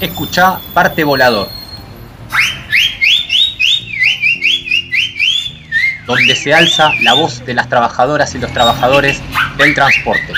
Escuchá 0.00 0.58
Parte 0.74 1.04
Volador. 1.04 1.48
Donde 6.06 6.34
se 6.34 6.52
alza 6.52 6.90
la 7.02 7.14
voz 7.14 7.44
de 7.46 7.54
las 7.54 7.68
trabajadoras 7.68 8.34
y 8.34 8.38
los 8.38 8.52
trabajadores 8.52 9.22
del 9.56 9.74
transporte. 9.74 10.32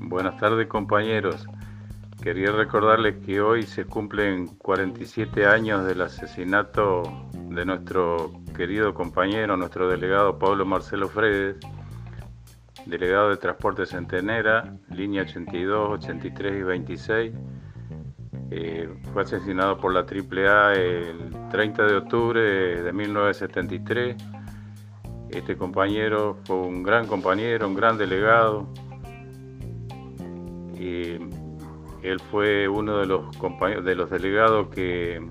Buenas 0.00 0.36
tardes 0.38 0.66
compañeros. 0.66 1.46
Quería 2.22 2.50
recordarles 2.50 3.16
que 3.24 3.42
hoy 3.42 3.64
se 3.64 3.84
cumplen 3.84 4.46
47 4.46 5.46
años 5.46 5.84
del 5.84 6.00
asesinato 6.00 7.02
de 7.34 7.66
nuestro 7.66 8.32
querido 8.56 8.94
compañero, 8.94 9.58
nuestro 9.58 9.88
delegado 9.88 10.38
Pablo 10.38 10.64
Marcelo 10.64 11.08
Fredes, 11.08 11.56
delegado 12.86 13.30
de 13.30 13.36
Transporte 13.36 13.86
Centenera, 13.86 14.76
línea 14.90 15.22
82, 15.22 15.90
83 16.04 16.52
y 16.54 16.62
26. 16.62 17.32
Eh, 18.50 18.88
fue 19.12 19.22
asesinado 19.22 19.78
por 19.78 19.92
la 19.92 20.00
AAA 20.00 20.74
el 20.74 21.30
30 21.50 21.86
de 21.86 21.96
octubre 21.96 22.40
de 22.40 22.92
1973. 22.92 24.16
Este 25.30 25.56
compañero 25.56 26.38
fue 26.44 26.56
un 26.56 26.82
gran 26.82 27.06
compañero, 27.06 27.66
un 27.66 27.74
gran 27.74 27.98
delegado. 27.98 28.68
Él 32.04 32.20
fue 32.30 32.68
uno 32.68 32.98
de 32.98 33.06
los 33.06 33.34
compañeros, 33.38 33.84
de 33.84 33.94
los 33.94 34.10
delegados 34.10 34.68
que 34.68 35.26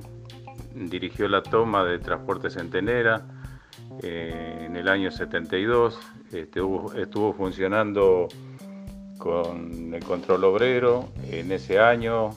dirigió 0.73 1.27
la 1.27 1.43
toma 1.43 1.84
de 1.84 1.99
Transporte 1.99 2.49
Centenera 2.49 3.32
eh, 4.02 4.66
en 4.66 4.76
el 4.76 4.88
año 4.88 5.12
72. 5.12 5.99
Este, 6.32 6.62
estuvo 6.98 7.34
funcionando 7.34 8.27
con 9.18 9.94
el 9.94 10.04
control 10.04 10.44
obrero 10.46 11.10
en 11.30 11.52
ese 11.52 11.80
año, 11.80 12.32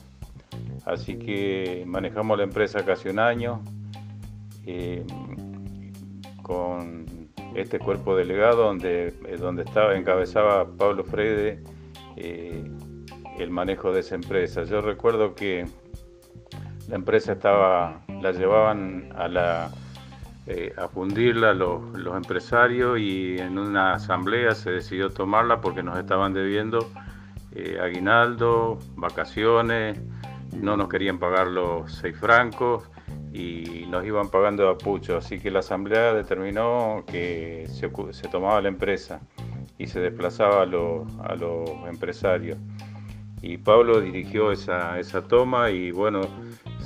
así 0.85 1.17
que 1.17 1.83
manejamos 1.85 2.37
la 2.37 2.43
empresa 2.43 2.85
casi 2.85 3.09
un 3.09 3.19
año 3.19 3.61
eh, 4.65 5.03
con 6.43 7.05
este 7.55 7.79
cuerpo 7.79 8.15
delegado 8.15 8.63
donde, 8.63 9.07
eh, 9.07 9.37
donde 9.37 9.63
estaba, 9.63 9.95
encabezaba 9.97 10.65
Pablo 10.77 11.03
Frede 11.03 11.63
el 12.15 13.51
manejo 13.51 13.91
de 13.91 13.99
esa 13.99 14.15
empresa. 14.15 14.63
Yo 14.63 14.81
recuerdo 14.81 15.35
que 15.35 15.65
la 16.87 16.95
empresa 16.95 17.33
estaba, 17.33 18.01
la 18.21 18.31
llevaban 18.31 19.09
a 19.15 19.27
la 19.27 19.71
eh, 20.49 20.73
a 20.77 20.87
fundirla 20.87 21.53
los, 21.53 21.81
empresarios 22.15 22.97
y 22.99 23.37
en 23.37 23.59
una 23.59 23.95
asamblea 23.95 24.55
se 24.55 24.71
decidió 24.71 25.09
tomarla 25.09 25.59
porque 25.59 25.83
nos 25.83 25.99
estaban 25.99 26.33
debiendo 26.33 26.89
eh, 27.53 27.77
aguinaldo, 27.81 28.79
vacaciones, 28.95 29.99
no 30.53 30.77
nos 30.77 30.87
querían 30.87 31.19
pagar 31.19 31.47
los 31.47 31.91
seis 31.91 32.17
francos 32.17 32.89
y 33.33 33.85
nos 33.89 34.05
iban 34.05 34.29
pagando 34.29 34.69
a 34.69 34.77
pucho. 34.77 35.17
Así 35.17 35.37
que 35.37 35.51
la 35.51 35.59
asamblea 35.59 36.13
determinó 36.13 37.03
que 37.05 37.67
se, 37.67 37.89
tomaba 38.29 38.61
la 38.61 38.69
empresa 38.69 39.19
y 39.77 39.87
se 39.87 39.99
desplazaba 39.99 40.61
a 40.61 40.65
los, 40.65 41.07
a 41.25 41.35
los 41.35 41.69
empresarios. 41.89 42.57
Y 43.41 43.57
Pablo 43.57 43.99
dirigió 43.99 44.53
esa, 44.53 44.97
esa 44.97 45.21
toma 45.27 45.71
y 45.71 45.91
bueno, 45.91 46.21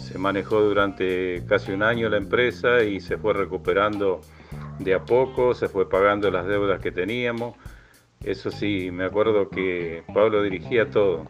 se 0.02 0.18
manejó 0.18 0.62
durante 0.62 1.44
casi 1.48 1.72
un 1.72 1.84
año 1.84 2.10
la 2.10 2.18
empresa 2.18 2.84
y 2.84 3.00
se 3.00 3.18
fue 3.18 3.34
recuperando 3.34 4.22
de 4.80 4.94
a 4.94 5.06
poco, 5.06 5.54
se 5.54 5.68
fue 5.68 5.88
pagando 5.88 6.30
las 6.32 6.48
deudas 6.48 6.82
que 6.82 6.92
teníamos. 6.92 7.56
Eso 8.24 8.52
sí, 8.52 8.92
me 8.92 9.06
acuerdo 9.06 9.50
que 9.50 10.04
Pablo 10.14 10.44
dirigía 10.44 10.90
todo. 10.90 11.28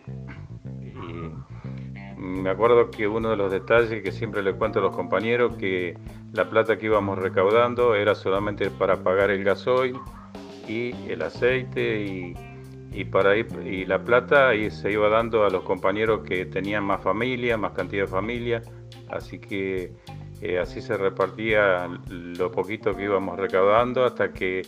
Me 2.18 2.50
acuerdo 2.50 2.92
que 2.92 3.08
uno 3.08 3.30
de 3.30 3.38
los 3.38 3.52
detalles 3.52 4.02
que 4.04 4.12
siempre 4.12 4.42
le 4.42 4.54
cuento 4.54 4.80
a 4.80 4.82
los 4.82 4.96
compañeros, 4.96 5.56
que 5.58 5.98
la 6.34 6.50
plata 6.50 6.78
que 6.78 6.86
íbamos 6.86 7.18
recaudando 7.18 7.96
era 7.96 8.16
solamente 8.16 8.70
para 8.70 9.03
pagar 9.03 9.32
el 9.32 9.44
gasoil 9.44 9.96
y 10.68 10.94
el 11.09 11.22
aceite 11.24 12.06
y, 12.06 12.36
y 12.91 13.06
para 13.06 13.38
ir, 13.38 13.47
y 13.66 13.85
la 13.85 14.03
plata 14.03 14.53
y 14.53 14.69
se 14.69 14.91
iba 14.91 15.07
dando 15.09 15.46
a 15.46 15.50
los 15.50 15.63
compañeros 15.63 16.22
que 16.25 16.46
tenían 16.46 16.84
más 16.84 17.02
familia, 17.02 17.57
más 17.57 17.72
cantidad 17.72 18.03
de 18.03 18.07
familia, 18.07 18.62
así 19.09 19.40
que 19.40 19.94
eh, 20.41 20.59
así 20.59 20.81
se 20.81 20.97
repartía 20.97 21.88
lo 22.09 22.52
poquito 22.52 22.96
que 22.96 23.03
íbamos 23.03 23.40
recaudando 23.40 24.03
hasta 24.03 24.34
que 24.34 24.63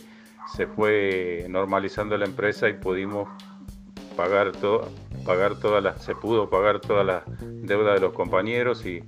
se 0.54 0.66
fue 0.66 1.46
normalizando 1.48 2.16
la 2.16 2.24
empresa 2.24 2.68
y 2.68 2.74
pudimos 2.74 3.28
pagar 4.16 4.52
todo, 4.52 4.88
pagar 5.26 5.58
todas 5.58 5.82
las, 5.82 6.02
se 6.02 6.14
pudo 6.14 6.48
pagar 6.48 6.80
todas 6.80 7.04
las 7.04 7.22
deudas 7.40 7.94
de 7.94 8.00
los 8.00 8.12
compañeros 8.12 8.86
y, 8.86 9.02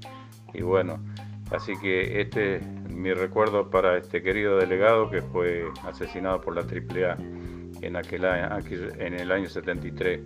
y 0.53 0.63
bueno, 0.63 0.99
así 1.51 1.73
que 1.81 2.21
este 2.21 2.57
es 2.57 2.63
mi 2.97 3.13
recuerdo 3.13 3.71
para 3.71 3.99
este 3.99 4.23
querido 4.23 4.57
delegado 4.57 5.11
que 5.11 5.21
fue 5.21 5.65
asesinado 5.85 6.41
por 6.41 6.55
la 6.55 6.63
AAA 6.63 7.17
en, 7.83 7.97
aquel 7.97 8.25
en 8.25 9.15
el 9.15 9.31
año 9.31 9.49
73. 9.49 10.21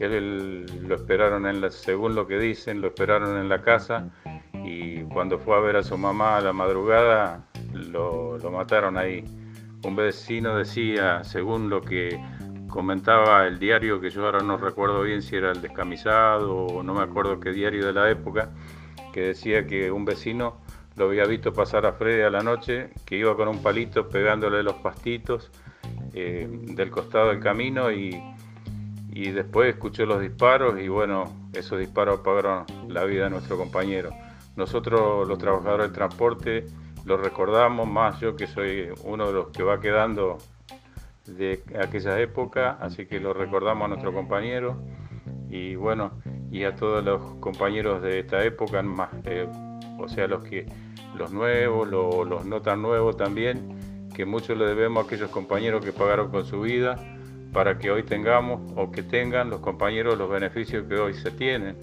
Él, 0.00 0.66
lo 0.86 0.96
esperaron, 0.96 1.46
en 1.46 1.60
la, 1.60 1.70
según 1.70 2.14
lo 2.14 2.26
que 2.26 2.38
dicen, 2.38 2.80
lo 2.80 2.88
esperaron 2.88 3.38
en 3.38 3.48
la 3.48 3.62
casa 3.62 4.10
y 4.52 5.02
cuando 5.04 5.38
fue 5.38 5.56
a 5.56 5.60
ver 5.60 5.76
a 5.76 5.82
su 5.82 5.96
mamá 5.96 6.36
a 6.36 6.40
la 6.40 6.52
madrugada 6.52 7.46
lo, 7.72 8.36
lo 8.38 8.50
mataron 8.50 8.98
ahí. 8.98 9.24
Un 9.84 9.94
vecino 9.94 10.56
decía, 10.56 11.22
según 11.22 11.70
lo 11.70 11.80
que 11.82 12.20
comentaba 12.68 13.46
el 13.46 13.58
diario, 13.58 14.00
que 14.00 14.10
yo 14.10 14.24
ahora 14.26 14.40
no 14.40 14.56
recuerdo 14.56 15.02
bien 15.02 15.22
si 15.22 15.36
era 15.36 15.52
el 15.52 15.62
descamisado 15.62 16.66
o 16.66 16.82
no 16.82 16.94
me 16.94 17.02
acuerdo 17.02 17.38
qué 17.38 17.52
diario 17.52 17.86
de 17.86 17.92
la 17.92 18.10
época, 18.10 18.50
que 19.12 19.20
decía 19.20 19.66
que 19.66 19.90
un 19.90 20.04
vecino 20.04 20.60
lo 20.98 21.04
había 21.06 21.24
visto 21.24 21.52
pasar 21.52 21.86
a 21.86 21.92
Freddy 21.92 22.22
a 22.22 22.30
la 22.30 22.42
noche, 22.42 22.90
que 23.06 23.16
iba 23.16 23.36
con 23.36 23.48
un 23.48 23.62
palito 23.62 24.08
pegándole 24.08 24.62
los 24.62 24.74
pastitos 24.74 25.50
eh, 26.12 26.48
del 26.50 26.90
costado 26.90 27.28
del 27.28 27.40
camino 27.40 27.92
y, 27.92 28.20
y 29.10 29.30
después 29.30 29.72
escuchó 29.72 30.04
los 30.06 30.20
disparos 30.20 30.80
y 30.80 30.88
bueno, 30.88 31.48
esos 31.52 31.78
disparos 31.78 32.20
apagaron 32.20 32.64
la 32.88 33.04
vida 33.04 33.24
de 33.24 33.30
nuestro 33.30 33.56
compañero. 33.56 34.10
Nosotros 34.56 35.26
los 35.28 35.38
trabajadores 35.38 35.86
del 35.86 35.94
transporte 35.94 36.66
lo 37.04 37.16
recordamos 37.16 37.86
más 37.86 38.18
yo 38.20 38.34
que 38.34 38.48
soy 38.48 38.88
uno 39.04 39.28
de 39.28 39.32
los 39.32 39.48
que 39.48 39.62
va 39.62 39.80
quedando 39.80 40.38
de 41.26 41.62
aquella 41.80 42.18
época, 42.18 42.76
así 42.80 43.06
que 43.06 43.20
lo 43.20 43.32
recordamos 43.34 43.84
a 43.84 43.88
nuestro 43.88 44.12
compañero 44.12 44.82
y 45.48 45.76
bueno, 45.76 46.10
y 46.50 46.64
a 46.64 46.74
todos 46.74 47.04
los 47.04 47.22
compañeros 47.36 48.02
de 48.02 48.20
esta 48.20 48.44
época, 48.44 48.82
más, 48.82 49.10
eh, 49.24 49.48
o 49.98 50.08
sea, 50.08 50.26
los 50.26 50.42
que 50.42 50.66
los 51.16 51.32
nuevos, 51.32 51.88
los 51.88 52.44
no 52.44 52.62
tan 52.62 52.82
nuevos 52.82 53.16
también, 53.16 54.08
que 54.14 54.24
mucho 54.24 54.54
le 54.54 54.66
debemos 54.66 55.04
a 55.04 55.06
aquellos 55.06 55.30
compañeros 55.30 55.84
que 55.84 55.92
pagaron 55.92 56.30
con 56.30 56.44
su 56.44 56.60
vida 56.60 56.96
para 57.52 57.78
que 57.78 57.90
hoy 57.90 58.02
tengamos 58.02 58.72
o 58.76 58.90
que 58.90 59.02
tengan 59.02 59.50
los 59.50 59.60
compañeros 59.60 60.18
los 60.18 60.30
beneficios 60.30 60.86
que 60.88 60.96
hoy 60.96 61.14
se 61.14 61.30
tienen. 61.30 61.76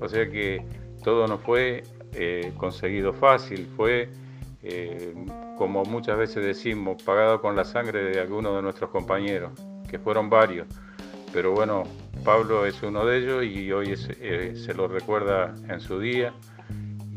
O 0.00 0.08
sea 0.08 0.28
que 0.28 0.64
todo 1.02 1.26
no 1.26 1.38
fue 1.38 1.84
eh, 2.14 2.52
conseguido 2.56 3.12
fácil, 3.12 3.68
fue, 3.76 4.10
eh, 4.62 5.14
como 5.56 5.84
muchas 5.84 6.18
veces 6.18 6.44
decimos, 6.44 7.02
pagado 7.02 7.40
con 7.40 7.56
la 7.56 7.64
sangre 7.64 8.04
de 8.04 8.20
algunos 8.20 8.54
de 8.56 8.62
nuestros 8.62 8.90
compañeros, 8.90 9.52
que 9.88 9.98
fueron 9.98 10.28
varios. 10.28 10.66
Pero 11.32 11.52
bueno, 11.52 11.84
Pablo 12.24 12.66
es 12.66 12.82
uno 12.82 13.06
de 13.06 13.18
ellos 13.18 13.44
y 13.44 13.72
hoy 13.72 13.94
eh, 14.20 14.52
se 14.54 14.74
lo 14.74 14.88
recuerda 14.88 15.54
en 15.68 15.80
su 15.80 15.98
día. 15.98 16.34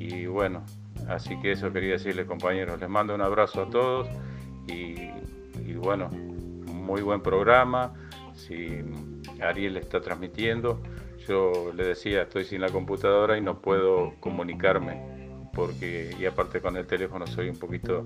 Y 0.08 0.28
bueno, 0.28 0.64
así 1.10 1.40
que 1.40 1.54
eso 1.54 1.72
quería 1.74 1.94
decirles 1.94 2.28
compañeros. 2.28 2.80
Les 2.80 2.90
mando 2.90 3.16
un 3.16 3.22
abrazo 3.22 3.64
a 3.64 3.70
todos 3.70 4.08
y, 4.68 5.74
bueno, 5.74 6.10
muy 6.10 7.02
buen 7.02 7.22
programa. 7.22 7.94
Si 8.36 8.84
Ariel 9.42 9.78
está 9.78 10.02
transmitiendo, 10.02 10.82
yo 11.28 11.72
le 11.74 11.88
decía, 11.88 12.24
estoy 12.24 12.46
sin 12.46 12.62
la 12.62 12.70
computadora 12.70 13.38
y 13.38 13.42
no 13.42 13.62
puedo 13.62 14.14
comunicarme 14.20 15.16
porque 15.54 16.14
y 16.20 16.26
aparte 16.26 16.60
con 16.60 16.76
el 16.76 16.86
teléfono 16.86 17.26
soy 17.26 17.48
un 17.48 17.56
poquito 17.56 18.06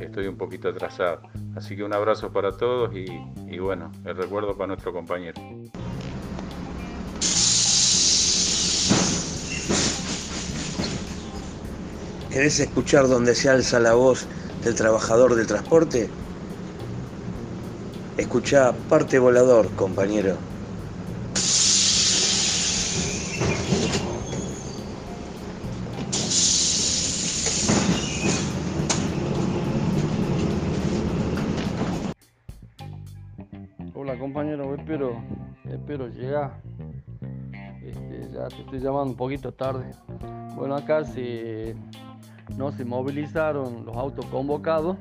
estoy 0.00 0.26
un 0.26 0.36
poquito 0.36 0.70
atrasado. 0.70 1.22
Así 1.54 1.76
que 1.76 1.84
un 1.84 1.92
abrazo 1.92 2.32
para 2.32 2.56
todos 2.56 2.94
y, 2.94 3.04
y 3.48 3.58
bueno, 3.58 3.92
el 4.04 4.16
recuerdo 4.16 4.56
para 4.56 4.68
nuestro 4.68 4.92
compañero. 4.92 5.40
¿Querés 12.30 12.60
escuchar 12.60 13.08
donde 13.08 13.34
se 13.34 13.48
alza 13.48 13.80
la 13.80 13.94
voz 13.94 14.26
del 14.62 14.76
trabajador 14.76 15.34
del 15.34 15.48
transporte? 15.48 16.08
Escucha 18.16 18.72
parte 18.88 19.18
volador, 19.18 19.68
compañero. 19.74 20.36
Hola 33.94 34.16
compañero, 34.18 34.74
espero 34.76 35.20
espero 35.68 36.08
llegar. 36.08 36.60
Este, 37.82 38.28
ya 38.32 38.48
te 38.48 38.60
estoy 38.60 38.78
llamando 38.78 39.10
un 39.10 39.16
poquito 39.16 39.52
tarde. 39.52 39.90
Bueno, 40.54 40.76
acá 40.76 41.04
se, 41.04 41.74
no 42.56 42.72
se 42.72 42.84
movilizaron 42.84 43.84
los 43.84 43.96
autos 43.96 44.26
convocados, 44.26 44.96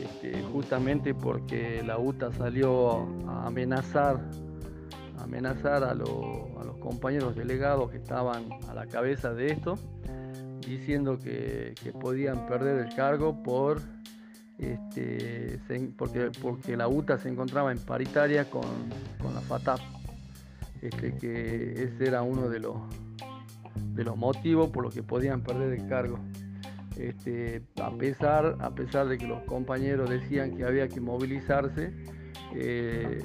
este, 0.00 0.42
justamente 0.52 1.14
porque 1.14 1.82
la 1.84 1.98
UTA 1.98 2.32
salió 2.32 3.06
a 3.28 3.46
amenazar, 3.46 4.20
amenazar 5.18 5.84
a, 5.84 5.94
los 5.94 6.78
compañeros 6.80 7.34
delegados 7.34 7.90
que 7.90 7.96
estaban 7.96 8.44
a 8.68 8.74
la 8.74 8.86
cabeza 8.86 9.32
de 9.32 9.52
esto, 9.52 9.78
diciendo 10.66 11.18
que, 11.18 11.74
podían 12.00 12.46
perder 12.46 12.86
el 12.86 12.94
cargo 12.94 13.42
por 13.42 13.80
este, 14.58 15.58
porque, 15.96 16.30
porque 16.40 16.76
la 16.76 16.88
UTA 16.88 17.18
se 17.18 17.28
encontraba 17.28 17.72
en 17.72 17.78
paritaria 17.78 18.48
con, 18.48 18.62
la 19.32 19.40
FATAP, 19.40 19.80
este, 20.82 21.16
que 21.16 21.72
ese 21.82 22.06
era 22.06 22.22
uno 22.22 22.48
de 22.48 22.60
los, 22.60 22.76
de 23.76 24.04
los 24.04 24.16
motivos 24.16 24.70
por 24.70 24.84
los 24.84 24.94
que 24.94 25.02
podían 25.02 25.42
perder 25.42 25.72
el 25.72 25.88
cargo. 25.88 26.18
Este, 26.96 27.62
a, 27.82 27.90
pesar, 27.90 28.56
a 28.60 28.70
pesar 28.70 29.08
de 29.08 29.18
que 29.18 29.26
los 29.26 29.42
compañeros 29.44 30.08
decían 30.08 30.56
que 30.56 30.64
había 30.64 30.88
que 30.88 31.00
movilizarse, 31.00 31.92
eh, 32.54 33.18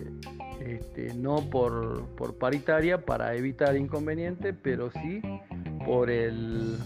este, 0.59 1.13
no 1.13 1.49
por, 1.49 2.05
por, 2.15 2.37
paritaria 2.37 3.05
para 3.05 3.35
evitar 3.35 3.75
inconvenientes, 3.77 4.55
pero 4.61 4.89
sí 4.91 5.21
por 5.85 6.09
el, 6.09 6.77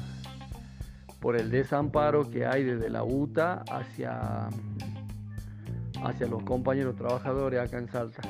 por 1.20 1.38
el 1.38 1.50
desamparo 1.50 2.30
que 2.30 2.46
hay 2.46 2.64
desde 2.64 2.90
la 2.90 3.04
UTA 3.04 3.64
hacia, 3.72 4.50
hacia 6.04 6.28
los 6.28 6.44
compañeros 6.44 6.96
trabajadores 6.96 7.62
acá 7.62 7.78
en 7.78 7.88
Salta. 7.88 8.22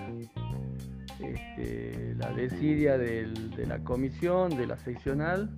Este, 1.23 2.15
la 2.15 2.31
desidia 2.31 2.97
de 2.97 3.65
la 3.67 3.79
comisión, 3.79 4.55
de 4.55 4.67
la 4.67 4.77
seccional, 4.77 5.49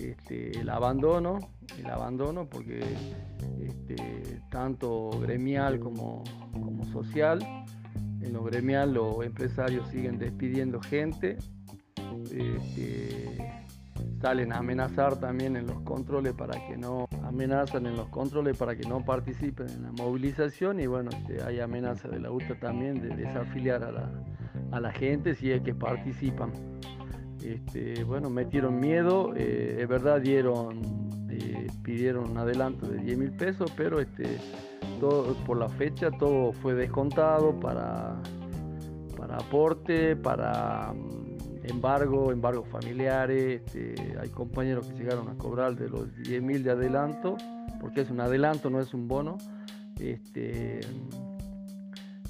este, 0.00 0.58
el 0.60 0.70
abandono, 0.70 1.38
el 1.76 1.86
abandono 1.90 2.48
porque 2.48 2.80
este, 3.60 4.40
tanto 4.50 5.10
gremial 5.20 5.80
como, 5.80 6.22
social, 6.92 7.40
en 8.20 8.32
lo 8.32 8.42
gremial 8.44 8.94
los 8.94 9.24
empresarios 9.24 9.88
siguen 9.88 10.18
despidiendo 10.18 10.80
gente, 10.80 11.36
salen 14.20 14.52
a 14.52 14.58
amenazar 14.58 15.18
también 15.18 15.56
en 15.56 15.66
los 15.66 15.80
controles 15.82 16.32
para 16.32 16.54
que 16.66 16.76
no 16.76 17.08
amenazan 17.24 17.86
en 17.86 17.96
los 17.96 18.08
controles 18.08 18.56
para 18.56 18.76
que 18.76 18.88
no 18.88 19.04
participen 19.04 19.68
en 19.68 19.82
la 19.82 19.92
movilización 19.92 20.80
y 20.80 20.86
bueno 20.86 21.10
hay 21.46 21.60
amenaza 21.60 22.08
de 22.08 22.18
la 22.18 22.30
UTA 22.30 22.58
también 22.58 23.00
de 23.00 23.14
desafiliar 23.14 23.84
a 23.84 23.92
la, 23.92 24.10
a 24.70 24.80
la 24.80 24.92
gente 24.92 25.34
si 25.34 25.50
es 25.50 25.62
que 25.62 25.74
participan 25.74 26.52
este, 27.42 28.04
bueno 28.04 28.30
metieron 28.30 28.80
miedo 28.80 29.32
eh, 29.36 29.78
es 29.80 29.88
verdad 29.88 30.20
dieron 30.20 30.80
eh, 31.30 31.66
pidieron 31.82 32.30
un 32.30 32.38
adelanto 32.38 32.86
de 32.86 32.98
10 32.98 33.18
mil 33.18 33.32
pesos 33.32 33.72
pero 33.76 34.00
este 34.00 34.38
por 35.46 35.56
la 35.56 35.68
fecha 35.68 36.10
todo 36.10 36.52
fue 36.52 36.74
descontado 36.74 37.58
para 37.60 38.16
para 39.16 39.36
aporte 39.36 40.16
para 40.16 40.92
embargo, 41.68 42.32
embargos 42.32 42.68
familiares, 42.68 43.62
este, 43.64 44.16
hay 44.20 44.28
compañeros 44.30 44.86
que 44.86 44.94
llegaron 44.94 45.28
a 45.28 45.34
cobrar 45.34 45.76
de 45.76 45.88
los 45.88 46.14
10 46.22 46.42
mil 46.42 46.62
de 46.62 46.70
adelanto, 46.70 47.36
porque 47.80 48.02
es 48.02 48.10
un 48.10 48.20
adelanto, 48.20 48.70
no 48.70 48.80
es 48.80 48.94
un 48.94 49.08
bono, 49.08 49.38
este, 50.00 50.80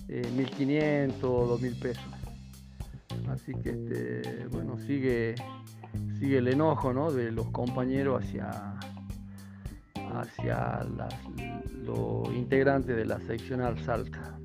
eh, 0.09 0.23
1.500 0.37 1.23
o 1.23 1.59
2.000 1.59 1.81
pesos. 1.81 2.18
Así 3.41 3.55
que, 3.63 3.71
este, 3.71 4.47
bueno, 4.51 4.77
sigue, 4.79 5.37
sigue 6.19 6.39
el 6.39 6.49
enojo 6.49 6.93
¿no? 6.93 7.13
de 7.13 7.31
los 7.31 7.47
compañeros 7.51 8.25
hacia, 8.25 8.51
hacia 10.13 10.85
los 11.85 12.35
integrantes 12.35 12.97
de 12.97 13.05
la 13.05 13.21
seccional 13.21 13.79
Salta. 13.85 14.37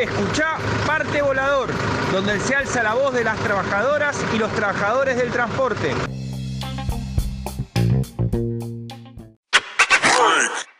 Escucha 0.00 0.56
Parte 0.86 1.22
Volador, 1.22 1.70
donde 2.12 2.40
se 2.40 2.56
alza 2.56 2.82
la 2.82 2.94
voz 2.94 3.14
de 3.14 3.22
las 3.22 3.38
trabajadoras 3.38 4.22
y 4.34 4.38
los 4.38 4.52
trabajadores 4.52 5.16
del 5.16 5.30
transporte. 5.30 5.92